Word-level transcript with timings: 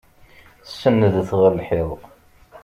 Senndet 0.71 1.29
ɣer 1.39 1.51
lḥiḍ! 1.59 1.89